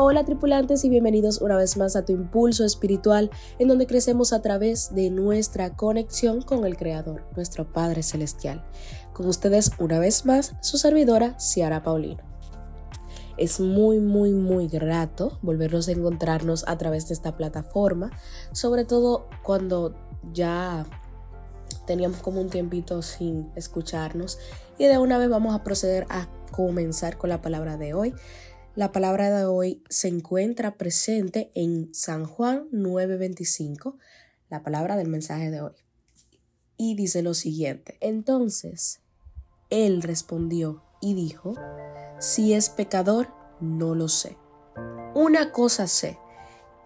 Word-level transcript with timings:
Hola 0.00 0.24
tripulantes 0.24 0.84
y 0.84 0.90
bienvenidos 0.90 1.40
una 1.40 1.56
vez 1.56 1.76
más 1.76 1.96
a 1.96 2.04
tu 2.04 2.12
impulso 2.12 2.64
espiritual 2.64 3.32
en 3.58 3.66
donde 3.66 3.88
crecemos 3.88 4.32
a 4.32 4.40
través 4.40 4.94
de 4.94 5.10
nuestra 5.10 5.74
conexión 5.74 6.40
con 6.40 6.64
el 6.64 6.76
Creador, 6.76 7.24
nuestro 7.34 7.72
Padre 7.72 8.04
Celestial. 8.04 8.64
Con 9.12 9.26
ustedes 9.26 9.72
una 9.80 9.98
vez 9.98 10.24
más 10.24 10.54
su 10.60 10.78
servidora 10.78 11.36
Ciara 11.40 11.82
Paulino. 11.82 12.22
Es 13.38 13.58
muy, 13.58 13.98
muy, 13.98 14.30
muy 14.30 14.68
grato 14.68 15.40
volvernos 15.42 15.88
a 15.88 15.92
encontrarnos 15.92 16.62
a 16.68 16.78
través 16.78 17.08
de 17.08 17.14
esta 17.14 17.36
plataforma, 17.36 18.12
sobre 18.52 18.84
todo 18.84 19.26
cuando 19.42 19.96
ya 20.32 20.86
teníamos 21.88 22.18
como 22.18 22.40
un 22.40 22.50
tiempito 22.50 23.02
sin 23.02 23.50
escucharnos 23.56 24.38
y 24.78 24.84
de 24.84 24.98
una 24.98 25.18
vez 25.18 25.28
vamos 25.28 25.56
a 25.56 25.64
proceder 25.64 26.06
a 26.08 26.28
comenzar 26.52 27.18
con 27.18 27.30
la 27.30 27.42
palabra 27.42 27.76
de 27.76 27.94
hoy 27.94 28.14
la 28.78 28.92
palabra 28.92 29.36
de 29.36 29.44
hoy 29.44 29.82
se 29.88 30.06
encuentra 30.06 30.76
presente 30.76 31.50
en 31.56 31.92
San 31.92 32.26
Juan 32.26 32.68
9:25, 32.70 33.96
la 34.50 34.62
palabra 34.62 34.94
del 34.94 35.08
mensaje 35.08 35.50
de 35.50 35.60
hoy. 35.60 35.72
Y 36.76 36.94
dice 36.94 37.22
lo 37.22 37.34
siguiente, 37.34 37.96
entonces 38.00 39.00
él 39.68 40.00
respondió 40.00 40.84
y 41.00 41.14
dijo, 41.14 41.54
si 42.20 42.52
es 42.52 42.70
pecador, 42.70 43.34
no 43.60 43.96
lo 43.96 44.06
sé. 44.06 44.36
Una 45.12 45.50
cosa 45.50 45.88
sé, 45.88 46.16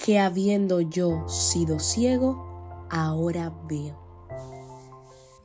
que 0.03 0.19
habiendo 0.19 0.81
yo 0.81 1.29
sido 1.29 1.79
ciego, 1.79 2.87
ahora 2.89 3.53
veo. 3.69 4.01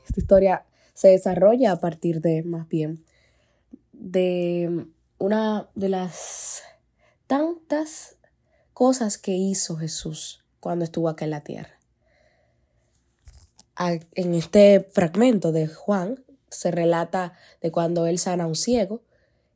Esta 0.05 0.21
historia 0.21 0.65
se 0.93 1.09
desarrolla 1.09 1.73
a 1.73 1.81
partir 1.81 2.21
de, 2.21 2.43
más 2.43 2.69
bien, 2.69 3.03
de 3.91 4.87
una 5.17 5.69
de 5.75 5.89
las 5.89 6.61
tantas 7.25 8.17
cosas 8.73 9.17
que 9.17 9.31
hizo 9.31 9.75
Jesús 9.75 10.43
cuando 10.59 10.85
estuvo 10.85 11.09
acá 11.09 11.25
en 11.25 11.31
la 11.31 11.41
tierra. 11.41 11.79
En 14.15 14.33
este 14.33 14.87
fragmento 14.91 15.51
de 15.51 15.67
Juan 15.67 16.23
se 16.49 16.71
relata 16.71 17.33
de 17.61 17.71
cuando 17.71 18.07
él 18.07 18.17
sana 18.17 18.45
a 18.45 18.47
un 18.47 18.55
ciego 18.55 19.03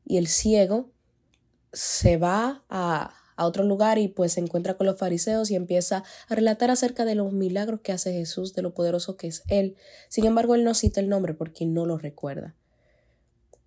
y 0.06 0.18
el 0.18 0.28
ciego 0.28 0.92
se 1.74 2.18
va 2.18 2.64
a, 2.70 3.14
a 3.36 3.46
otro 3.46 3.64
lugar 3.64 3.98
y 3.98 4.08
pues 4.08 4.34
se 4.34 4.40
encuentra 4.40 4.76
con 4.76 4.86
los 4.86 4.98
fariseos 4.98 5.50
y 5.50 5.56
empieza 5.56 6.04
a 6.28 6.36
relatar 6.36 6.70
acerca 6.70 7.06
de 7.06 7.16
los 7.16 7.34
milagros 7.34 7.82
que 7.82 7.92
hace 7.92 8.14
Jesús, 8.14 8.54
de 8.54 8.62
lo 8.62 8.74
poderoso 8.74 9.18
que 9.18 9.28
es 9.28 9.44
Él. 9.48 9.76
Sin 10.10 10.26
embargo, 10.26 10.54
él 10.54 10.64
no 10.64 10.74
cita 10.74 11.00
el 11.00 11.10
nombre 11.10 11.34
porque 11.34 11.66
no 11.66 11.86
lo 11.86 11.98
recuerda. 11.98 12.56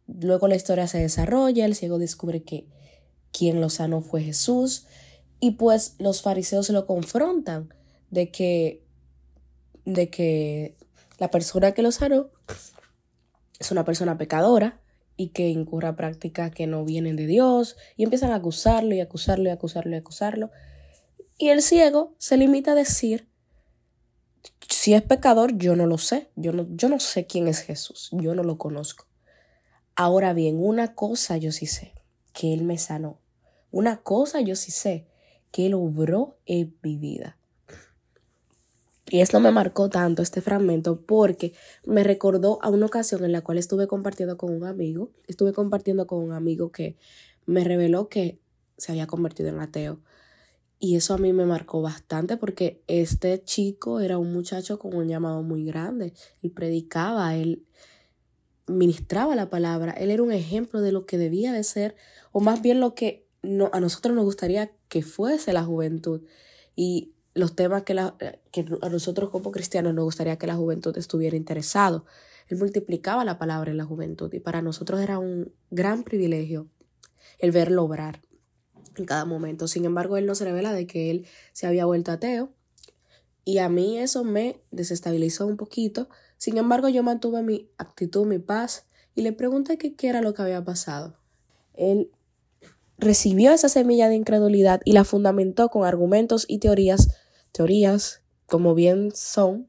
Luego 0.06 0.48
la 0.48 0.56
historia 0.56 0.86
se 0.86 0.98
desarrolla, 0.98 1.64
el 1.64 1.74
ciego 1.74 1.98
descubre 1.98 2.42
que 2.42 2.66
quien 3.32 3.60
lo 3.60 3.70
sanó 3.70 4.00
fue 4.00 4.22
Jesús 4.22 4.86
y 5.40 5.52
pues 5.52 5.96
los 5.98 6.22
fariseos 6.22 6.70
lo 6.70 6.86
confrontan 6.86 7.72
de 8.10 8.30
que 8.30 8.82
de 9.84 10.08
que 10.08 10.76
la 11.18 11.30
persona 11.30 11.72
que 11.72 11.82
lo 11.82 11.92
sanó 11.92 12.30
es 13.58 13.70
una 13.70 13.84
persona 13.84 14.16
pecadora 14.16 14.80
y 15.16 15.28
que 15.28 15.48
incurra 15.48 15.96
prácticas 15.96 16.50
que 16.50 16.66
no 16.66 16.84
vienen 16.84 17.16
de 17.16 17.26
Dios 17.26 17.76
y 17.96 18.04
empiezan 18.04 18.32
a 18.32 18.36
acusarlo 18.36 18.94
y 18.94 19.00
acusarlo 19.00 19.44
y 19.44 19.52
acusarlo 19.52 19.92
y 19.92 19.96
acusarlo. 19.96 20.50
Y 21.38 21.48
el 21.48 21.62
ciego 21.62 22.14
se 22.18 22.36
limita 22.36 22.72
a 22.72 22.74
decir, 22.74 23.28
si 24.68 24.94
es 24.94 25.02
pecador, 25.02 25.56
yo 25.56 25.76
no 25.76 25.86
lo 25.86 25.98
sé, 25.98 26.30
yo 26.36 26.52
no, 26.52 26.66
yo 26.70 26.88
no 26.88 27.00
sé 27.00 27.26
quién 27.26 27.48
es 27.48 27.60
Jesús, 27.60 28.10
yo 28.12 28.34
no 28.34 28.42
lo 28.42 28.58
conozco. 28.58 29.06
Ahora 29.96 30.32
bien, 30.32 30.56
una 30.58 30.94
cosa 30.94 31.36
yo 31.36 31.52
sí 31.52 31.66
sé, 31.66 31.92
que 32.32 32.52
Él 32.52 32.64
me 32.64 32.78
sanó. 32.78 33.18
Una 33.70 33.98
cosa 33.98 34.40
yo 34.40 34.56
sí 34.56 34.70
sé, 34.70 35.06
que 35.52 35.66
Él 35.66 35.74
obró 35.74 36.36
en 36.46 36.76
mi 36.82 36.96
vida. 36.96 37.36
Y 39.06 39.20
esto 39.20 39.38
me 39.38 39.50
marcó 39.50 39.90
tanto 39.90 40.22
este 40.22 40.40
fragmento 40.40 41.00
porque 41.00 41.52
me 41.84 42.02
recordó 42.02 42.58
a 42.62 42.70
una 42.70 42.86
ocasión 42.86 43.24
en 43.24 43.32
la 43.32 43.42
cual 43.42 43.58
estuve 43.58 43.86
compartiendo 43.86 44.36
con 44.38 44.52
un 44.52 44.64
amigo. 44.64 45.10
Estuve 45.28 45.52
compartiendo 45.52 46.06
con 46.06 46.20
un 46.20 46.32
amigo 46.32 46.72
que 46.72 46.96
me 47.46 47.62
reveló 47.62 48.08
que 48.08 48.40
se 48.78 48.92
había 48.92 49.06
convertido 49.06 49.50
en 49.50 49.60
ateo. 49.60 50.00
Y 50.78 50.96
eso 50.96 51.14
a 51.14 51.18
mí 51.18 51.32
me 51.32 51.44
marcó 51.44 51.82
bastante 51.82 52.36
porque 52.36 52.82
este 52.86 53.42
chico 53.44 54.00
era 54.00 54.18
un 54.18 54.32
muchacho 54.32 54.78
con 54.78 54.94
un 54.94 55.06
llamado 55.06 55.42
muy 55.42 55.64
grande. 55.64 56.14
Él 56.42 56.50
predicaba, 56.50 57.36
él 57.36 57.64
ministraba 58.66 59.34
la 59.34 59.50
palabra, 59.50 59.92
él 59.92 60.10
era 60.10 60.22
un 60.22 60.32
ejemplo 60.32 60.80
de 60.80 60.92
lo 60.92 61.06
que 61.06 61.18
debía 61.18 61.52
de 61.52 61.64
ser, 61.64 61.96
o 62.32 62.40
más 62.40 62.62
bien 62.62 62.80
lo 62.80 62.94
que 62.94 63.26
no, 63.42 63.70
a 63.72 63.80
nosotros 63.80 64.14
nos 64.14 64.24
gustaría 64.24 64.72
que 64.88 65.02
fuese 65.02 65.52
la 65.52 65.64
juventud 65.64 66.22
y 66.74 67.12
los 67.34 67.54
temas 67.56 67.82
que, 67.82 67.94
la, 67.94 68.16
que 68.52 68.64
a 68.80 68.88
nosotros 68.88 69.30
como 69.30 69.50
cristianos 69.50 69.92
nos 69.92 70.04
gustaría 70.04 70.38
que 70.38 70.46
la 70.46 70.54
juventud 70.54 70.96
estuviera 70.96 71.36
interesado. 71.36 72.06
Él 72.48 72.58
multiplicaba 72.58 73.24
la 73.24 73.38
palabra 73.38 73.70
en 73.70 73.76
la 73.76 73.84
juventud 73.84 74.32
y 74.32 74.40
para 74.40 74.62
nosotros 74.62 75.00
era 75.00 75.18
un 75.18 75.52
gran 75.70 76.04
privilegio 76.04 76.68
el 77.38 77.50
verlo 77.50 77.84
obrar 77.84 78.22
en 78.96 79.04
cada 79.04 79.24
momento. 79.24 79.66
Sin 79.66 79.84
embargo, 79.84 80.16
él 80.16 80.26
nos 80.26 80.40
revela 80.40 80.72
de 80.72 80.86
que 80.86 81.10
él 81.10 81.26
se 81.52 81.66
había 81.66 81.84
vuelto 81.86 82.12
ateo 82.12 82.52
y 83.44 83.58
a 83.58 83.68
mí 83.68 83.98
eso 83.98 84.24
me 84.24 84.60
desestabilizó 84.70 85.46
un 85.46 85.56
poquito 85.56 86.08
sin 86.36 86.58
embargo, 86.58 86.88
yo 86.88 87.02
mantuve 87.02 87.42
mi 87.42 87.70
actitud, 87.78 88.26
mi 88.26 88.38
paz, 88.38 88.86
y 89.14 89.22
le 89.22 89.32
pregunté 89.32 89.78
qué, 89.78 89.94
era 90.08 90.20
lo 90.20 90.34
que 90.34 90.42
había 90.42 90.64
pasado. 90.64 91.16
Él 91.74 92.10
recibió 92.98 93.52
esa 93.52 93.68
semilla 93.68 94.08
de 94.08 94.16
incredulidad 94.16 94.80
y 94.84 94.92
la 94.92 95.04
fundamentó 95.04 95.68
con 95.68 95.84
argumentos 95.84 96.44
y 96.48 96.58
teorías, 96.58 97.08
teorías 97.52 98.22
como 98.46 98.74
bien 98.74 99.10
son 99.14 99.68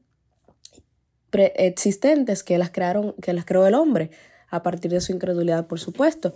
existentes 1.32 2.42
que 2.42 2.58
las 2.58 2.70
crearon, 2.70 3.14
que 3.20 3.32
las 3.32 3.44
creó 3.44 3.66
el 3.66 3.74
hombre 3.74 4.10
a 4.48 4.62
partir 4.62 4.90
de 4.90 5.00
su 5.00 5.12
incredulidad, 5.12 5.66
por 5.66 5.80
supuesto. 5.80 6.34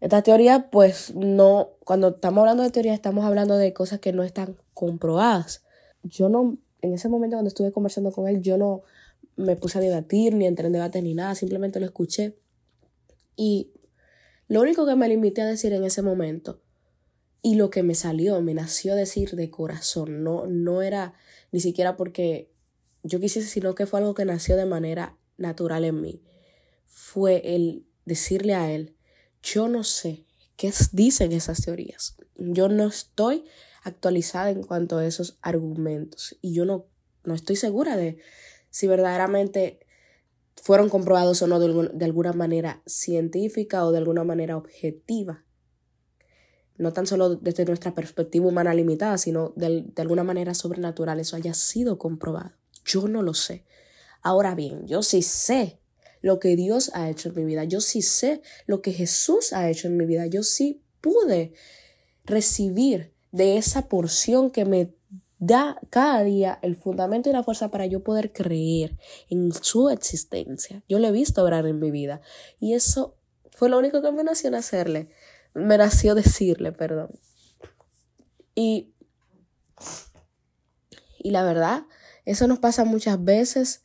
Esta 0.00 0.22
teoría, 0.22 0.70
pues 0.70 1.14
no, 1.14 1.70
cuando 1.84 2.08
estamos 2.08 2.42
hablando 2.42 2.62
de 2.62 2.70
teoría, 2.70 2.94
estamos 2.94 3.24
hablando 3.24 3.56
de 3.56 3.72
cosas 3.72 3.98
que 3.98 4.12
no 4.12 4.22
están 4.22 4.56
comprobadas. 4.74 5.64
Yo 6.02 6.28
no, 6.28 6.58
en 6.82 6.92
ese 6.92 7.08
momento 7.08 7.36
cuando 7.36 7.48
estuve 7.48 7.72
conversando 7.72 8.12
con 8.12 8.28
él, 8.28 8.42
yo 8.42 8.58
no 8.58 8.82
me 9.36 9.56
puse 9.56 9.78
a 9.78 9.80
debatir, 9.80 10.34
ni 10.34 10.46
entré 10.46 10.66
en 10.66 10.72
debate 10.72 11.02
ni 11.02 11.14
nada, 11.14 11.34
simplemente 11.34 11.78
lo 11.78 11.86
escuché. 11.86 12.38
Y 13.36 13.72
lo 14.48 14.62
único 14.62 14.86
que 14.86 14.96
me 14.96 15.08
limité 15.08 15.42
a 15.42 15.46
decir 15.46 15.72
en 15.72 15.84
ese 15.84 16.02
momento 16.02 16.62
y 17.42 17.54
lo 17.54 17.70
que 17.70 17.82
me 17.82 17.94
salió, 17.94 18.40
me 18.40 18.54
nació 18.54 18.94
decir 18.94 19.36
de 19.36 19.50
corazón, 19.50 20.24
no, 20.24 20.46
no 20.46 20.82
era 20.82 21.14
ni 21.52 21.60
siquiera 21.60 21.96
porque 21.96 22.50
yo 23.02 23.20
quisiese, 23.20 23.48
sino 23.48 23.74
que 23.74 23.86
fue 23.86 24.00
algo 24.00 24.14
que 24.14 24.24
nació 24.24 24.56
de 24.56 24.66
manera 24.66 25.16
natural 25.36 25.84
en 25.84 26.00
mí. 26.00 26.22
Fue 26.86 27.54
el 27.54 27.86
decirle 28.04 28.54
a 28.54 28.72
él, 28.72 28.96
yo 29.42 29.68
no 29.68 29.84
sé 29.84 30.24
qué 30.56 30.72
dicen 30.92 31.32
esas 31.32 31.62
teorías. 31.62 32.16
Yo 32.36 32.68
no 32.68 32.88
estoy 32.88 33.44
actualizada 33.84 34.50
en 34.50 34.62
cuanto 34.62 34.98
a 34.98 35.06
esos 35.06 35.38
argumentos 35.42 36.36
y 36.40 36.52
yo 36.52 36.64
no, 36.64 36.86
no 37.24 37.34
estoy 37.34 37.54
segura 37.56 37.96
de, 37.96 38.18
si 38.76 38.86
verdaderamente 38.86 39.80
fueron 40.54 40.90
comprobados 40.90 41.40
o 41.40 41.46
no 41.46 41.58
de, 41.58 42.04
alguna 42.04 42.34
manera 42.34 42.82
científica 42.84 43.86
o 43.86 43.90
de 43.90 43.96
alguna 43.96 44.22
manera 44.22 44.58
objetiva. 44.58 45.46
No 46.76 46.92
tan 46.92 47.06
solo 47.06 47.36
desde 47.36 47.64
nuestra 47.64 47.94
perspectiva 47.94 48.46
humana 48.46 48.74
limitada, 48.74 49.16
sino 49.16 49.54
de, 49.56 49.82
de 49.86 50.02
alguna 50.02 50.24
manera 50.24 50.52
sobrenatural 50.52 51.18
eso 51.20 51.36
haya 51.36 51.54
sido 51.54 51.96
comprobado. 51.96 52.50
Yo 52.84 53.08
no 53.08 53.22
lo 53.22 53.32
sé. 53.32 53.64
Ahora 54.20 54.54
bien, 54.54 54.86
yo 54.86 55.02
sí 55.02 55.22
sé 55.22 55.80
lo 56.20 56.38
que 56.38 56.54
Dios 56.54 56.90
ha 56.92 57.08
hecho 57.08 57.30
en 57.30 57.36
mi 57.36 57.46
vida. 57.46 57.64
Yo 57.64 57.80
sí 57.80 58.02
sé 58.02 58.42
lo 58.66 58.82
que 58.82 58.92
Jesús 58.92 59.54
ha 59.54 59.70
hecho 59.70 59.88
en 59.88 59.96
mi 59.96 60.04
vida. 60.04 60.26
Yo 60.26 60.42
sí 60.42 60.82
pude 61.00 61.54
recibir 62.26 63.14
de 63.32 63.56
esa 63.56 63.88
porción 63.88 64.50
que 64.50 64.66
me 64.66 64.95
da 65.38 65.78
cada 65.90 66.22
día 66.22 66.58
el 66.62 66.76
fundamento 66.76 67.28
y 67.28 67.32
la 67.32 67.42
fuerza 67.42 67.70
para 67.70 67.86
yo 67.86 68.02
poder 68.02 68.32
creer 68.32 68.96
en 69.28 69.52
su 69.52 69.90
existencia. 69.90 70.82
Yo 70.88 70.98
lo 70.98 71.08
he 71.08 71.12
visto 71.12 71.42
obrar 71.42 71.66
en 71.66 71.78
mi 71.78 71.90
vida 71.90 72.20
y 72.58 72.74
eso 72.74 73.16
fue 73.50 73.68
lo 73.68 73.78
único 73.78 74.02
que 74.02 74.12
me 74.12 74.24
nació 74.24 74.54
hacerle, 74.56 75.10
me 75.54 75.78
nació 75.78 76.14
decirle, 76.14 76.72
perdón. 76.72 77.10
Y, 78.54 78.94
y 81.18 81.30
la 81.30 81.44
verdad, 81.44 81.84
eso 82.24 82.46
nos 82.46 82.58
pasa 82.58 82.84
muchas 82.84 83.22
veces 83.22 83.82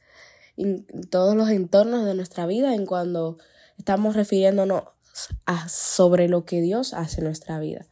en 0.58 0.86
todos 1.10 1.36
los 1.36 1.50
entornos 1.50 2.06
de 2.06 2.14
nuestra 2.14 2.46
vida, 2.46 2.74
en 2.76 2.86
cuando 2.86 3.38
estamos 3.78 4.16
refiriéndonos 4.16 4.84
a, 5.46 5.70
sobre 5.70 6.28
lo 6.28 6.46
que 6.46 6.62
Dios 6.62 6.94
hace 6.94 7.20
en 7.20 7.26
nuestra 7.26 7.60
vida. 7.60 7.86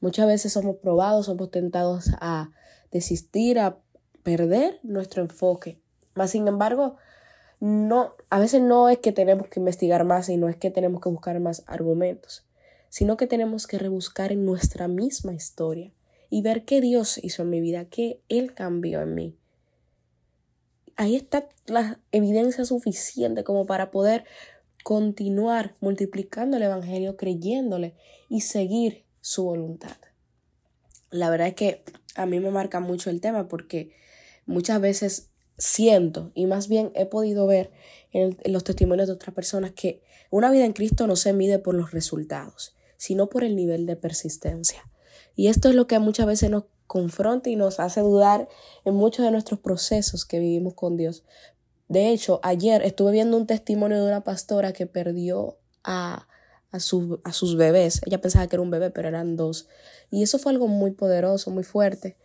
Muchas 0.00 0.26
veces 0.26 0.52
somos 0.52 0.76
probados, 0.76 1.26
somos 1.26 1.50
tentados 1.50 2.10
a 2.20 2.50
desistir, 2.90 3.58
a 3.58 3.78
perder 4.22 4.78
nuestro 4.82 5.22
enfoque. 5.22 5.80
Más 6.14 6.30
sin 6.30 6.48
embargo, 6.48 6.96
no, 7.60 8.14
a 8.28 8.38
veces 8.38 8.60
no 8.60 8.88
es 8.88 8.98
que 8.98 9.12
tenemos 9.12 9.48
que 9.48 9.60
investigar 9.60 10.04
más 10.04 10.28
y 10.28 10.36
no 10.36 10.48
es 10.48 10.56
que 10.56 10.70
tenemos 10.70 11.00
que 11.00 11.08
buscar 11.08 11.40
más 11.40 11.62
argumentos, 11.66 12.46
sino 12.88 13.16
que 13.16 13.26
tenemos 13.26 13.66
que 13.66 13.78
rebuscar 13.78 14.32
en 14.32 14.44
nuestra 14.44 14.88
misma 14.88 15.32
historia 15.32 15.92
y 16.28 16.42
ver 16.42 16.64
qué 16.64 16.80
Dios 16.80 17.18
hizo 17.22 17.42
en 17.42 17.50
mi 17.50 17.60
vida, 17.60 17.86
qué 17.86 18.20
Él 18.28 18.52
cambió 18.52 19.00
en 19.00 19.14
mí. 19.14 19.36
Ahí 20.96 21.16
está 21.16 21.48
la 21.66 22.00
evidencia 22.12 22.64
suficiente 22.64 23.44
como 23.44 23.66
para 23.66 23.90
poder 23.90 24.24
continuar 24.82 25.74
multiplicando 25.80 26.56
el 26.56 26.62
Evangelio, 26.62 27.16
creyéndole 27.16 27.94
y 28.28 28.42
seguir 28.42 29.05
su 29.26 29.42
voluntad. 29.42 29.96
La 31.10 31.30
verdad 31.30 31.48
es 31.48 31.54
que 31.54 31.82
a 32.14 32.26
mí 32.26 32.38
me 32.38 32.52
marca 32.52 32.78
mucho 32.78 33.10
el 33.10 33.20
tema 33.20 33.48
porque 33.48 33.90
muchas 34.46 34.80
veces 34.80 35.30
siento 35.58 36.30
y 36.36 36.46
más 36.46 36.68
bien 36.68 36.92
he 36.94 37.06
podido 37.06 37.44
ver 37.44 37.72
en, 38.12 38.38
los 38.44 38.62
testimonios 38.62 39.08
de 39.08 39.14
otras 39.14 39.34
personas 39.34 39.72
que 39.72 40.00
una 40.30 40.48
vida 40.52 40.64
en 40.64 40.74
Cristo 40.74 41.08
no 41.08 41.16
se 41.16 41.32
mide 41.32 41.58
por 41.58 41.74
los 41.74 41.90
resultados, 41.90 42.76
sino 42.98 43.28
por 43.28 43.42
el 43.42 43.56
nivel 43.56 43.84
de 43.84 43.96
persistencia. 43.96 44.88
Y 45.34 45.48
esto 45.48 45.70
es 45.70 45.74
lo 45.74 45.88
que 45.88 45.98
muchas 45.98 46.26
veces 46.26 46.48
nos 46.48 46.66
confronta 46.86 47.50
y 47.50 47.56
nos 47.56 47.80
hace 47.80 48.02
dudar 48.02 48.48
en 48.84 48.94
muchos 48.94 49.24
de 49.24 49.32
nuestros 49.32 49.58
procesos 49.58 50.24
que 50.24 50.38
vivimos 50.38 50.74
con 50.74 50.96
Dios. 50.96 51.24
De 51.88 52.10
hecho, 52.10 52.38
ayer 52.44 52.80
estuve 52.82 53.10
viendo 53.10 53.36
un 53.36 53.48
testimonio 53.48 54.00
de 54.00 54.06
una 54.06 54.22
pastora 54.22 54.72
que 54.72 54.86
perdió 54.86 55.58
a, 55.82 56.28
a, 56.72 56.76
a 56.76 57.32
sus 57.32 57.56
bebés. 57.56 58.00
Ella 58.06 58.20
pensaba 58.20 58.46
que 58.46 58.56
era 58.56 58.62
un 58.62 58.70
bebé, 58.70 58.90
pero 58.90 59.08
eran 59.08 59.36
dos. 59.36 59.68
Y 60.10 60.22
eso 60.22 60.38
fue 60.38 60.52
algo 60.52 60.68
muy 60.68 60.92
poderoso, 60.92 61.50
muy 61.50 61.64
fuerte. 61.64 62.16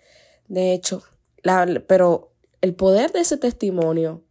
De 0.48 0.74
hecho, 0.74 1.04
la, 1.44 1.84
pero 1.88 2.34
el 2.62 2.76
poder 2.76 3.12
de 3.12 3.22
ese 3.22 3.38
testimonio 3.38 4.24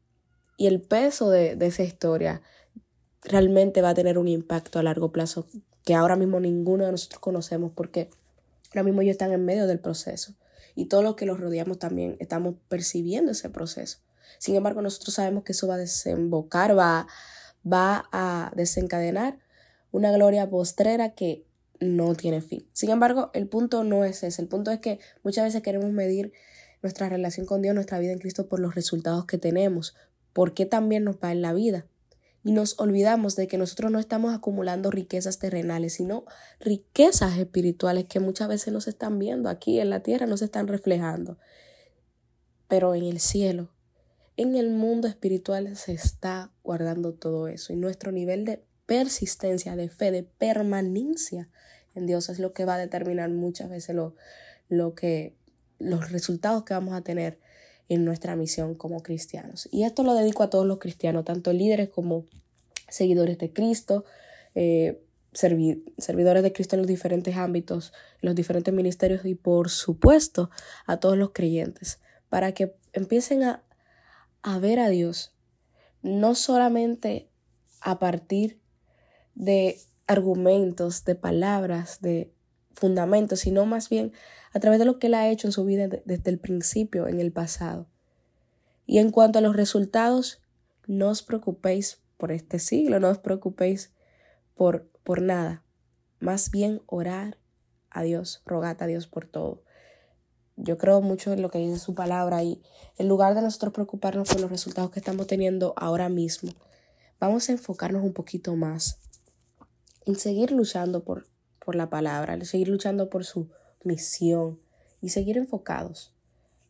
y 0.57 0.67
el 0.67 0.81
peso 0.81 1.31
de, 1.31 1.57
de 1.57 1.67
esa 1.67 1.83
historia 1.83 2.43
realmente 3.23 3.83
va 3.83 3.91
a 3.91 3.95
tener 3.95 4.19
un 4.19 4.29
impacto 4.29 4.79
a 4.79 4.83
largo 4.83 5.13
plazo 5.13 5.47
que 5.85 5.95
ahora 5.95 6.17
mismo 6.17 6.41
ninguno 6.41 6.85
de 6.85 6.93
nosotros 6.93 7.21
conocemos 7.21 7.73
porque 7.75 8.11
ahora 8.71 8.83
mismo 8.85 9.03
ellos 9.03 9.13
están 9.13 9.33
en 9.33 9.45
medio 9.45 9.67
del 9.67 9.81
proceso 9.81 10.35
y 10.75 10.87
todos 10.87 11.03
los 11.03 11.17
que 11.17 11.27
los 11.27 11.41
rodeamos 11.41 11.79
también 11.79 12.17
estamos 12.21 12.55
percibiendo 12.69 13.33
ese 13.33 13.51
proceso. 13.51 13.99
Sin 14.39 14.55
embargo, 14.55 14.81
nosotros 14.83 15.15
sabemos 15.15 15.45
que 15.45 15.53
eso 15.53 15.67
va 15.67 15.75
a 15.75 15.79
desembocar, 15.79 16.79
va, 16.79 17.07
va 17.71 18.09
a 18.13 18.53
desencadenar 18.55 19.39
una 19.93 20.13
gloria 20.13 20.49
postrera 20.49 21.15
que 21.15 21.45
no 21.81 22.15
tiene 22.15 22.43
fin. 22.43 22.67
Sin 22.73 22.91
embargo, 22.91 23.31
el 23.33 23.49
punto 23.49 23.85
no 23.85 24.05
es 24.05 24.23
ese. 24.23 24.43
El 24.43 24.49
punto 24.49 24.71
es 24.71 24.81
que 24.81 25.01
muchas 25.23 25.45
veces 25.45 25.63
queremos 25.63 25.91
medir 25.91 26.33
nuestra 26.83 27.09
relación 27.09 27.47
con 27.47 27.63
Dios, 27.63 27.75
nuestra 27.75 27.99
vida 27.99 28.13
en 28.13 28.19
Cristo 28.19 28.49
por 28.49 28.61
los 28.61 28.75
resultados 28.75 29.25
que 29.27 29.39
tenemos, 29.39 29.95
porque 30.33 30.67
también 30.67 31.05
nos 31.05 31.17
va 31.17 31.33
en 31.33 31.43
la 31.43 31.53
vida. 31.53 31.87
Y 32.43 32.53
nos 32.53 32.79
olvidamos 32.79 33.37
de 33.37 33.47
que 33.49 33.59
nosotros 33.59 33.91
no 33.91 33.99
estamos 33.99 34.35
acumulando 34.35 34.91
riquezas 34.91 35.39
terrenales, 35.39 35.95
sino 35.95 36.25
riquezas 36.59 37.37
espirituales 37.39 38.07
que 38.07 38.21
muchas 38.21 38.49
veces 38.49 38.73
no 38.73 38.81
se 38.81 38.91
están 38.91 39.19
viendo 39.19 39.51
aquí 39.51 39.79
en 39.79 39.91
la 39.91 40.01
tierra, 40.01 40.27
no 40.27 40.39
se 40.39 40.47
están 40.47 40.67
reflejando. 40.67 41.39
Pero 42.67 42.95
en 42.95 43.05
el 43.05 43.21
cielo, 43.21 43.71
en 44.39 44.55
el 44.57 44.71
mundo 44.71 45.07
espiritual 45.07 45.77
se 45.77 45.93
está 45.93 46.51
guardando 46.63 47.13
todo 47.13 47.47
eso. 47.49 47.75
Y 47.75 47.77
nuestro 47.77 48.11
nivel 48.11 48.47
de 48.47 48.65
persistencia, 48.91 49.77
de 49.77 49.89
fe, 49.89 50.11
de 50.11 50.25
permanencia 50.25 51.49
en 51.95 52.09
Dios 52.09 52.29
es 52.29 52.41
lo 52.41 52.53
que 52.53 52.65
va 52.65 52.75
a 52.75 52.79
determinar 52.79 53.31
muchas 53.31 53.71
veces 53.71 53.95
lo, 53.95 54.17
lo 54.69 54.97
que, 54.97 55.37
los 55.79 56.11
resultados 56.11 56.65
que 56.65 56.75
vamos 56.75 56.95
a 56.95 57.03
tener 57.03 57.39
en 57.89 58.05
nuestra 58.05 58.35
misión 58.35 58.75
como 58.75 59.05
cristianos. 59.05 59.69
Y 59.71 59.85
esto 59.85 60.03
lo 60.03 60.15
dedico 60.15 60.43
a 60.43 60.51
todos 60.51 60.67
los 60.67 60.81
cristianos, 60.81 61.25
tanto 61.25 61.53
líderes 61.53 61.89
como 61.89 62.27
seguidores 62.89 63.39
de 63.39 63.53
Cristo, 63.53 64.05
eh, 64.57 65.01
servidores 65.33 66.43
de 66.43 66.53
Cristo 66.53 66.75
en 66.75 66.81
los 66.81 66.89
diferentes 66.89 67.37
ámbitos, 67.37 67.93
en 68.21 68.27
los 68.27 68.35
diferentes 68.35 68.75
ministerios 68.75 69.25
y 69.25 69.37
por 69.37 69.71
supuesto 69.71 70.51
a 70.87 70.97
todos 70.97 71.17
los 71.17 71.31
creyentes, 71.31 72.01
para 72.29 72.51
que 72.55 72.75
empiecen 72.93 73.45
a 73.45 73.63
a 74.43 74.59
ver 74.59 74.81
a 74.81 74.89
Dios, 74.89 75.33
no 76.03 76.35
solamente 76.35 77.29
a 77.81 77.99
partir 77.99 78.59
de 79.41 79.81
argumentos, 80.07 81.05
de 81.07 81.15
palabras, 81.15 82.01
de 82.03 82.31
fundamentos, 82.75 83.41
sino 83.41 83.65
más 83.65 83.89
bien 83.89 84.13
a 84.53 84.61
través 84.61 84.79
de 84.79 84.85
lo 84.85 84.99
que 84.99 85.07
Él 85.07 85.15
ha 85.15 85.29
hecho 85.31 85.49
en 85.49 85.53
su 85.53 85.65
vida 85.65 85.89
desde 85.89 86.31
el 86.31 86.39
principio, 86.39 87.09
en 87.09 87.21
el 87.21 87.33
pasado. 87.33 87.89
Y 88.87 88.99
en 88.99 89.11
cuanto 89.11 89.39
a 89.39 89.43
los 89.43 89.57
resultados, 89.57 90.43
no 90.87 91.09
os 91.09 91.23
preocupéis 91.23 92.03
por 92.19 92.33
este 92.33 92.59
siglo, 92.59 93.01
no 93.01 93.09
os 93.09 93.19
preocupéis 93.19 93.95
por, 94.55 94.91
por 95.05 95.23
nada. 95.23 95.65
Más 96.19 96.51
bien 96.51 96.83
orar 96.87 97.39
a 97.89 98.03
Dios, 98.03 98.43
rogad 98.45 98.83
a 98.83 98.87
Dios 98.87 99.07
por 99.07 99.27
todo. 99.27 99.63
Yo 100.57 100.77
creo 100.77 101.01
mucho 101.01 101.33
en 101.33 101.41
lo 101.41 101.49
que 101.49 101.59
dice 101.59 101.79
su 101.79 101.95
palabra 101.95 102.43
y 102.43 102.61
en 102.99 103.09
lugar 103.09 103.35
de 103.35 103.41
nosotros 103.41 103.73
preocuparnos 103.73 104.29
por 104.29 104.41
los 104.41 104.51
resultados 104.51 104.91
que 104.91 105.01
estamos 105.01 105.27
teniendo 105.27 105.73
ahora 105.79 106.11
mismo, 106.11 106.53
vamos 107.19 107.49
a 107.49 107.53
enfocarnos 107.53 108.05
un 108.05 108.13
poquito 108.13 108.55
más 108.55 108.99
en 110.07 110.17
seguir 110.17 110.53
luchando 110.53 111.05
por, 111.05 111.27
por 111.65 111.75
la 111.75 111.91
palabra, 111.91 112.35
en 112.35 112.45
seguir 112.45 112.69
luchando 112.69 113.11
por 113.11 113.25
su 113.25 113.49
misión 113.85 114.59
y 115.01 115.11
seguir 115.11 115.37
enfocados, 115.39 116.15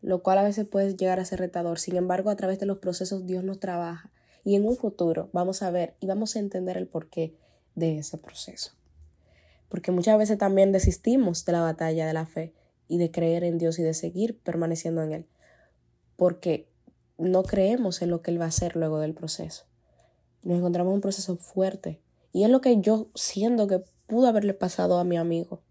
lo 0.02 0.22
cual 0.22 0.38
a 0.38 0.42
veces 0.42 0.66
puede 0.66 0.96
llegar 0.96 1.20
a 1.20 1.24
ser 1.24 1.40
retador. 1.40 1.78
Sin 1.78 1.96
embargo, 1.96 2.30
a 2.30 2.36
través 2.36 2.58
de 2.58 2.66
los 2.66 2.78
procesos 2.78 3.26
Dios 3.26 3.44
nos 3.44 3.60
trabaja 3.60 4.10
y 4.44 4.54
en 4.54 4.66
un 4.66 4.76
futuro 4.76 5.28
vamos 5.32 5.62
a 5.62 5.70
ver 5.70 5.94
y 6.00 6.06
vamos 6.06 6.36
a 6.36 6.38
entender 6.38 6.76
el 6.76 6.86
porqué 6.86 7.36
de 7.74 7.98
ese 7.98 8.18
proceso. 8.18 8.72
Porque 9.68 9.92
muchas 9.92 10.18
veces 10.18 10.38
también 10.38 10.72
desistimos 10.72 11.44
de 11.44 11.52
la 11.52 11.60
batalla 11.60 12.06
de 12.06 12.12
la 12.12 12.26
fe 12.26 12.54
y 12.88 12.98
de 12.98 13.10
creer 13.10 13.44
en 13.44 13.58
Dios 13.58 13.78
y 13.78 13.82
de 13.82 13.94
seguir 13.94 14.38
permaneciendo 14.40 15.02
en 15.02 15.12
Él. 15.12 15.26
Porque 16.16 16.68
no 17.18 17.44
creemos 17.44 18.02
en 18.02 18.10
lo 18.10 18.20
que 18.20 18.32
Él 18.32 18.40
va 18.40 18.46
a 18.46 18.48
hacer 18.48 18.74
luego 18.74 18.98
del 18.98 19.14
proceso. 19.14 19.64
Nos 20.42 20.58
encontramos 20.58 20.90
en 20.90 20.96
un 20.96 21.00
proceso 21.00 21.36
fuerte. 21.36 22.00
Y 22.32 22.44
es 22.44 22.50
lo 22.50 22.60
que 22.60 22.80
yo 22.80 23.08
siento 23.14 23.66
que 23.66 23.82
pudo 24.06 24.28
haberle 24.28 24.54
pasado 24.54 24.98
a 24.98 25.04
mi 25.04 25.16
amigo. 25.16 25.62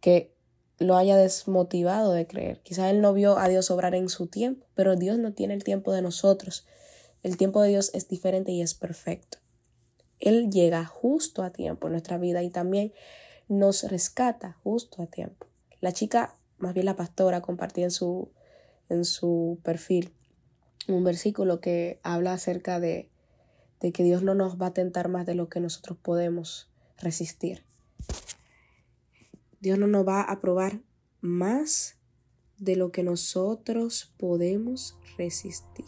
Que 0.00 0.34
lo 0.78 0.96
haya 0.96 1.16
desmotivado 1.16 2.12
de 2.12 2.26
creer. 2.26 2.60
Quizás 2.62 2.90
él 2.90 3.00
no 3.00 3.12
vio 3.12 3.38
a 3.38 3.48
Dios 3.48 3.70
obrar 3.70 3.94
en 3.94 4.08
su 4.08 4.28
tiempo, 4.28 4.66
pero 4.74 4.96
Dios 4.96 5.18
no 5.18 5.32
tiene 5.32 5.54
el 5.54 5.64
tiempo 5.64 5.92
de 5.92 6.02
nosotros. 6.02 6.66
El 7.22 7.36
tiempo 7.36 7.62
de 7.62 7.70
Dios 7.70 7.90
es 7.94 8.08
diferente 8.08 8.52
y 8.52 8.62
es 8.62 8.74
perfecto. 8.74 9.38
Él 10.20 10.50
llega 10.50 10.84
justo 10.84 11.42
a 11.42 11.50
tiempo 11.50 11.88
en 11.88 11.92
nuestra 11.92 12.18
vida 12.18 12.42
y 12.42 12.50
también 12.50 12.92
nos 13.48 13.84
rescata 13.84 14.56
justo 14.62 15.02
a 15.02 15.06
tiempo. 15.06 15.46
La 15.80 15.92
chica, 15.92 16.36
más 16.58 16.74
bien 16.74 16.86
la 16.86 16.96
pastora, 16.96 17.40
compartía 17.40 17.84
en 17.84 17.90
su, 17.90 18.30
en 18.88 19.04
su 19.04 19.58
perfil 19.62 20.12
un 20.88 21.04
versículo 21.04 21.60
que 21.60 22.00
habla 22.02 22.32
acerca 22.32 22.80
de, 22.80 23.10
de 23.80 23.92
que 23.92 24.02
Dios 24.02 24.22
no 24.22 24.34
nos 24.34 24.60
va 24.60 24.66
a 24.66 24.74
tentar 24.74 25.08
más 25.08 25.26
de 25.26 25.34
lo 25.34 25.48
que 25.48 25.60
nosotros 25.60 25.98
podemos 26.00 26.70
resistir. 26.98 27.64
Dios 29.60 29.78
no 29.78 29.86
nos 29.86 30.06
va 30.06 30.22
a 30.22 30.40
probar 30.40 30.80
más 31.20 31.96
de 32.58 32.76
lo 32.76 32.90
que 32.90 33.02
nosotros 33.02 34.12
podemos 34.18 34.96
resistir. 35.16 35.86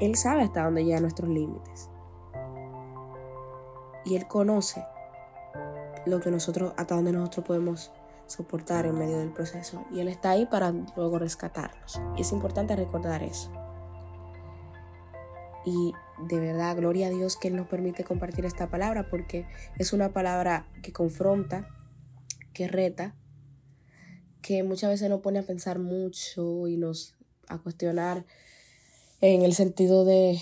Él 0.00 0.14
sabe 0.14 0.42
hasta 0.42 0.64
dónde 0.64 0.84
llegan 0.84 1.02
nuestros 1.02 1.28
límites. 1.28 1.88
Y 4.04 4.14
Él 4.14 4.28
conoce 4.28 4.84
lo 6.06 6.20
que 6.20 6.30
nosotros, 6.30 6.72
hasta 6.76 6.94
dónde 6.94 7.12
nosotros 7.12 7.46
podemos 7.46 7.92
soportar 8.26 8.86
en 8.86 8.98
medio 8.98 9.18
del 9.18 9.32
proceso. 9.32 9.84
Y 9.92 10.00
Él 10.00 10.08
está 10.08 10.30
ahí 10.30 10.46
para 10.46 10.72
luego 10.96 11.18
rescatarnos. 11.18 12.00
Y 12.16 12.22
es 12.22 12.32
importante 12.32 12.74
recordar 12.76 13.22
eso. 13.22 13.50
Y 15.64 15.92
de 16.28 16.38
verdad, 16.38 16.76
gloria 16.76 17.08
a 17.08 17.10
Dios 17.10 17.36
que 17.36 17.48
Él 17.48 17.56
nos 17.56 17.66
permite 17.66 18.04
compartir 18.04 18.44
esta 18.44 18.70
palabra 18.70 19.08
porque 19.10 19.46
es 19.78 19.92
una 19.92 20.12
palabra 20.12 20.68
que 20.82 20.92
confronta, 20.92 21.68
que 22.52 22.68
reta, 22.68 23.14
que 24.42 24.62
muchas 24.62 24.90
veces 24.90 25.10
nos 25.10 25.20
pone 25.20 25.40
a 25.40 25.42
pensar 25.42 25.80
mucho 25.80 26.68
y 26.68 26.76
nos 26.76 27.16
a 27.48 27.58
cuestionar 27.58 28.24
en 29.20 29.42
el 29.42 29.54
sentido 29.54 30.04
de, 30.04 30.38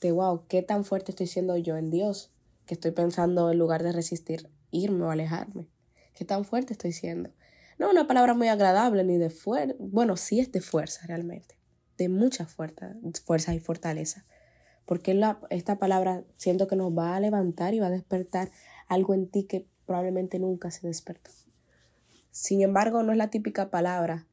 de, 0.00 0.12
wow, 0.12 0.42
qué 0.48 0.62
tan 0.62 0.84
fuerte 0.84 1.12
estoy 1.12 1.26
siendo 1.26 1.56
yo 1.56 1.76
en 1.76 1.90
Dios, 1.90 2.30
que 2.66 2.74
estoy 2.74 2.90
pensando 2.90 3.50
en 3.50 3.58
lugar 3.58 3.82
de 3.82 3.92
resistir, 3.92 4.48
irme 4.70 5.04
o 5.04 5.10
alejarme. 5.10 5.68
Qué 6.14 6.24
tan 6.24 6.44
fuerte 6.44 6.72
estoy 6.72 6.92
siendo. 6.92 7.30
No 7.78 7.90
una 7.90 8.08
palabra 8.08 8.34
muy 8.34 8.48
agradable 8.48 9.04
ni 9.04 9.18
de 9.18 9.30
fuerza, 9.30 9.74
bueno, 9.78 10.16
sí 10.16 10.40
es 10.40 10.50
de 10.50 10.60
fuerza 10.60 11.06
realmente, 11.06 11.56
de 11.96 12.08
mucha 12.08 12.46
fuerza, 12.46 12.96
fuerza 13.24 13.54
y 13.54 13.60
fortaleza. 13.60 14.26
Porque 14.84 15.14
la, 15.14 15.38
esta 15.50 15.78
palabra 15.78 16.24
siento 16.36 16.66
que 16.66 16.74
nos 16.74 16.96
va 16.96 17.14
a 17.14 17.20
levantar 17.20 17.74
y 17.74 17.78
va 17.78 17.86
a 17.86 17.90
despertar 17.90 18.50
algo 18.88 19.14
en 19.14 19.28
ti 19.28 19.44
que 19.44 19.68
probablemente 19.86 20.38
nunca 20.40 20.70
se 20.70 20.86
despertó. 20.86 21.30
Sin 22.32 22.62
embargo, 22.62 23.02
no 23.02 23.12
es 23.12 23.18
la 23.18 23.30
típica 23.30 23.70
palabra 23.70 24.26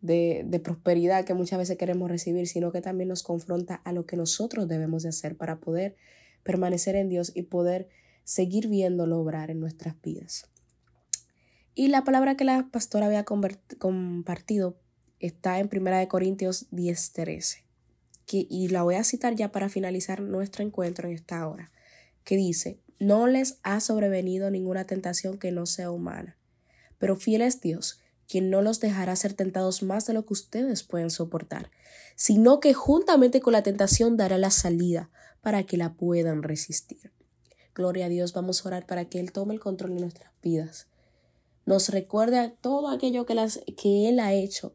de, 0.00 0.42
de, 0.46 0.60
prosperidad 0.60 1.24
que 1.24 1.34
muchas 1.34 1.58
veces 1.58 1.78
queremos 1.78 2.10
recibir, 2.10 2.46
sino 2.46 2.72
que 2.72 2.80
también 2.80 3.08
nos 3.08 3.22
confronta 3.22 3.74
a 3.84 3.92
lo 3.92 4.06
que 4.06 4.16
nosotros 4.16 4.68
debemos 4.68 5.02
de 5.02 5.10
hacer 5.10 5.36
para 5.36 5.60
poder 5.60 5.96
permanecer 6.42 6.96
en 6.96 7.08
Dios 7.08 7.32
y 7.34 7.42
poder 7.42 7.88
seguir 8.24 8.68
viéndolo 8.68 9.18
obrar 9.18 9.50
en 9.50 9.60
nuestras 9.60 10.00
vidas. 10.00 10.46
Y 11.74 11.88
la 11.88 12.04
palabra 12.04 12.36
que 12.36 12.44
la 12.44 12.68
pastora 12.70 13.06
había 13.06 13.24
compartido 13.24 14.78
está 15.18 15.58
en 15.58 15.68
1 15.68 16.08
Corintios 16.08 16.66
10:13, 16.70 17.64
y 18.32 18.68
la 18.68 18.82
voy 18.82 18.94
a 18.94 19.04
citar 19.04 19.34
ya 19.34 19.50
para 19.52 19.68
finalizar 19.68 20.20
nuestro 20.20 20.64
encuentro 20.64 21.08
en 21.08 21.14
esta 21.14 21.46
hora, 21.48 21.72
que 22.24 22.36
dice, 22.36 22.80
no 22.98 23.26
les 23.26 23.58
ha 23.62 23.80
sobrevenido 23.80 24.50
ninguna 24.50 24.84
tentación 24.84 25.38
que 25.38 25.52
no 25.52 25.66
sea 25.66 25.90
humana, 25.90 26.36
pero 26.98 27.16
fiel 27.16 27.42
es 27.42 27.60
Dios, 27.60 28.00
quien 28.28 28.50
no 28.50 28.62
los 28.62 28.78
dejará 28.78 29.16
ser 29.16 29.32
tentados 29.34 29.82
más 29.82 30.06
de 30.06 30.12
lo 30.12 30.24
que 30.26 30.34
ustedes 30.34 30.82
pueden 30.84 31.10
soportar, 31.10 31.70
sino 32.14 32.60
que 32.60 32.74
juntamente 32.74 33.40
con 33.40 33.52
la 33.52 33.62
tentación 33.62 34.16
dará 34.16 34.38
la 34.38 34.50
salida 34.50 35.10
para 35.40 35.64
que 35.64 35.76
la 35.76 35.94
puedan 35.94 36.42
resistir. 36.42 37.12
Gloria 37.74 38.06
a 38.06 38.08
Dios, 38.08 38.32
vamos 38.32 38.64
a 38.64 38.68
orar 38.68 38.86
para 38.86 39.04
que 39.04 39.20
Él 39.20 39.32
tome 39.32 39.54
el 39.54 39.60
control 39.60 39.94
de 39.94 40.00
nuestras 40.00 40.32
vidas. 40.42 40.86
Nos 41.66 41.88
recuerde 41.88 42.54
todo 42.60 42.88
aquello 42.88 43.26
que, 43.26 43.34
las, 43.34 43.60
que 43.76 44.08
Él 44.08 44.18
ha 44.18 44.32
hecho 44.32 44.74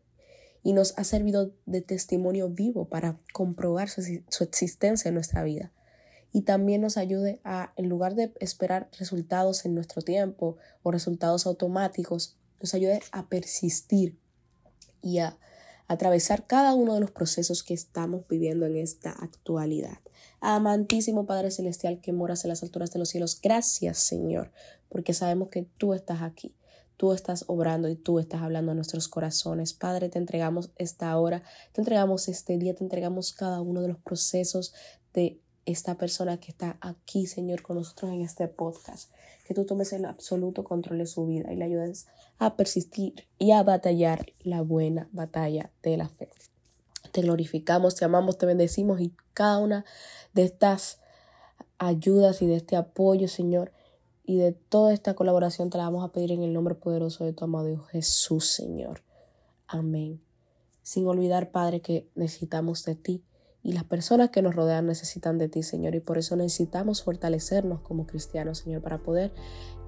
y 0.63 0.73
nos 0.73 0.97
ha 0.97 1.03
servido 1.03 1.51
de 1.65 1.81
testimonio 1.81 2.49
vivo 2.49 2.85
para 2.85 3.19
comprobar 3.33 3.89
su, 3.89 4.01
su 4.29 4.43
existencia 4.43 5.09
en 5.09 5.15
nuestra 5.15 5.43
vida. 5.43 5.71
Y 6.31 6.41
también 6.41 6.81
nos 6.81 6.97
ayude 6.97 7.39
a, 7.43 7.73
en 7.75 7.87
lugar 7.87 8.15
de 8.15 8.33
esperar 8.39 8.89
resultados 8.97 9.65
en 9.65 9.75
nuestro 9.75 10.01
tiempo 10.01 10.57
o 10.83 10.91
resultados 10.91 11.45
automáticos, 11.45 12.37
nos 12.61 12.73
ayude 12.73 13.01
a 13.11 13.27
persistir 13.27 14.17
y 15.01 15.19
a 15.19 15.37
atravesar 15.87 16.47
cada 16.47 16.73
uno 16.73 16.95
de 16.95 17.01
los 17.01 17.11
procesos 17.11 17.63
que 17.63 17.73
estamos 17.73 18.27
viviendo 18.27 18.65
en 18.65 18.75
esta 18.75 19.11
actualidad. 19.11 19.99
Amantísimo 20.41 21.25
Padre 21.25 21.51
Celestial 21.51 21.99
que 22.01 22.13
moras 22.13 22.43
en 22.43 22.49
las 22.49 22.63
alturas 22.63 22.91
de 22.91 22.99
los 22.99 23.09
cielos, 23.09 23.39
gracias 23.41 23.99
Señor, 23.99 24.51
porque 24.89 25.13
sabemos 25.13 25.49
que 25.49 25.63
tú 25.77 25.93
estás 25.93 26.21
aquí. 26.21 26.55
Tú 26.97 27.11
estás 27.11 27.43
obrando 27.47 27.89
y 27.89 27.95
tú 27.95 28.19
estás 28.19 28.41
hablando 28.41 28.71
a 28.71 28.75
nuestros 28.75 29.09
corazones. 29.09 29.73
Padre, 29.73 30.07
te 30.07 30.17
entregamos 30.17 30.69
esta 30.77 31.17
hora, 31.17 31.43
te 31.73 31.81
entregamos 31.81 32.29
este 32.29 32.57
día, 32.57 32.73
te 32.73 32.85
entregamos 32.85 33.33
cada 33.33 33.59
uno 33.59 33.81
de 33.81 33.89
los 33.89 33.97
procesos 33.97 34.73
de 35.13 35.41
esta 35.65 35.95
persona 35.95 36.39
que 36.39 36.51
está 36.51 36.77
aquí, 36.81 37.27
Señor, 37.27 37.61
con 37.61 37.77
nosotros 37.77 38.11
en 38.11 38.21
este 38.21 38.47
podcast. 38.47 39.11
Que 39.45 39.53
tú 39.53 39.65
tomes 39.65 39.93
el 39.93 40.05
absoluto 40.05 40.63
control 40.63 40.99
de 40.99 41.07
su 41.07 41.25
vida 41.25 41.51
y 41.51 41.55
le 41.55 41.65
ayudes 41.65 42.07
a 42.37 42.55
persistir 42.55 43.27
y 43.37 43.51
a 43.51 43.63
batallar 43.63 44.25
la 44.43 44.61
buena 44.61 45.09
batalla 45.11 45.71
de 45.83 45.97
la 45.97 46.09
fe. 46.09 46.29
Te 47.11 47.21
glorificamos, 47.21 47.95
te 47.95 48.05
amamos, 48.05 48.37
te 48.37 48.45
bendecimos 48.45 48.99
y 48.99 49.13
cada 49.33 49.57
una 49.57 49.85
de 50.33 50.43
estas 50.43 50.99
ayudas 51.77 52.41
y 52.41 52.47
de 52.47 52.55
este 52.55 52.75
apoyo, 52.75 53.27
Señor, 53.27 53.71
y 54.23 54.37
de 54.37 54.53
toda 54.53 54.93
esta 54.93 55.13
colaboración 55.13 55.69
te 55.69 55.77
la 55.77 55.85
vamos 55.85 56.03
a 56.03 56.11
pedir 56.11 56.31
en 56.31 56.41
el 56.41 56.51
nombre 56.51 56.75
poderoso 56.75 57.25
de 57.25 57.33
tu 57.33 57.43
amado 57.43 57.69
Hijo 57.69 57.85
Jesús, 57.85 58.47
Señor. 58.47 59.03
Amén. 59.67 60.21
Sin 60.81 61.07
olvidar, 61.07 61.51
Padre, 61.51 61.81
que 61.81 62.07
necesitamos 62.15 62.83
de 62.85 62.95
ti 62.95 63.23
y 63.65 63.71
las 63.71 63.83
personas 63.83 64.29
que 64.29 64.43
nos 64.43 64.53
rodean 64.53 64.85
necesitan 64.85 65.39
de 65.39 65.49
ti, 65.49 65.63
Señor, 65.63 65.95
y 65.95 65.99
por 65.99 66.19
eso 66.19 66.35
necesitamos 66.35 67.01
fortalecernos 67.01 67.81
como 67.81 68.05
cristianos, 68.05 68.59
Señor, 68.59 68.83
para 68.83 68.99
poder 68.99 69.33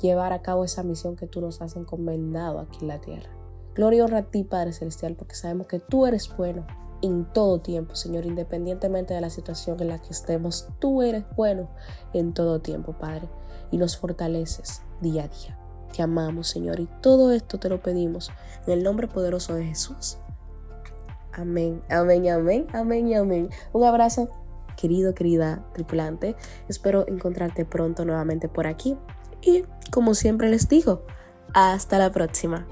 llevar 0.01 0.33
a 0.33 0.41
cabo 0.41 0.63
esa 0.63 0.81
misión 0.81 1.15
que 1.15 1.27
tú 1.27 1.41
nos 1.41 1.61
has 1.61 1.75
encomendado 1.75 2.57
aquí 2.57 2.79
en 2.81 2.87
la 2.87 2.99
tierra. 2.99 3.29
Gloria 3.75 3.99
y 3.99 4.01
honra 4.01 4.17
a 4.17 4.31
ti, 4.31 4.43
Padre 4.43 4.73
Celestial, 4.73 5.13
porque 5.15 5.35
sabemos 5.35 5.67
que 5.67 5.79
tú 5.79 6.07
eres 6.07 6.35
bueno 6.35 6.65
en 7.03 7.31
todo 7.31 7.59
tiempo, 7.59 7.95
Señor, 7.95 8.25
independientemente 8.25 9.13
de 9.13 9.21
la 9.21 9.29
situación 9.29 9.79
en 9.79 9.89
la 9.89 10.01
que 10.01 10.09
estemos, 10.09 10.69
tú 10.79 11.03
eres 11.03 11.25
bueno 11.35 11.69
en 12.13 12.33
todo 12.33 12.61
tiempo, 12.61 12.93
Padre, 12.93 13.29
y 13.69 13.77
nos 13.77 13.95
fortaleces 13.95 14.81
día 15.01 15.25
a 15.25 15.27
día. 15.27 15.59
Te 15.95 16.01
amamos, 16.01 16.47
Señor, 16.47 16.79
y 16.79 16.89
todo 17.03 17.31
esto 17.31 17.59
te 17.59 17.69
lo 17.69 17.79
pedimos 17.83 18.31
en 18.65 18.73
el 18.73 18.83
nombre 18.83 19.07
poderoso 19.07 19.53
de 19.53 19.65
Jesús. 19.65 20.17
Amén, 21.37 21.83
amén, 21.89 22.27
amén, 22.29 22.67
amén 22.73 23.07
y 23.07 23.13
amén. 23.13 23.49
Un 23.71 23.83
abrazo, 23.83 24.27
querido, 24.75 25.13
querida 25.13 25.63
tripulante. 25.73 26.35
Espero 26.67 27.07
encontrarte 27.07 27.63
pronto 27.63 28.05
nuevamente 28.05 28.49
por 28.49 28.65
aquí. 28.65 28.97
Y 29.41 29.63
como 29.91 30.15
siempre 30.15 30.49
les 30.49 30.67
digo, 30.67 31.05
hasta 31.53 31.99
la 31.99 32.11
próxima. 32.11 32.67